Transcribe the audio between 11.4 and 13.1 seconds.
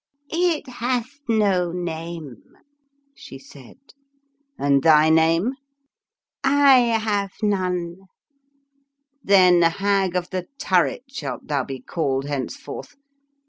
thou be called henceforth.